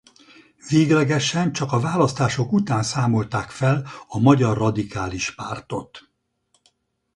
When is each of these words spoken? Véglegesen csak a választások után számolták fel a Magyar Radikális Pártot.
Véglegesen 0.69 1.51
csak 1.53 1.71
a 1.71 1.79
választások 1.79 2.51
után 2.51 2.83
számolták 2.83 3.49
fel 3.49 3.87
a 4.07 4.19
Magyar 4.19 4.57
Radikális 4.57 5.35
Pártot. 5.35 6.09